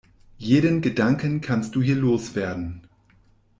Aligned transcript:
Jeden 0.39 0.81
Gedanken 0.81 1.41
kannst 1.41 1.75
du 1.75 1.81
hier 1.83 1.95
loswerden. 1.95 2.87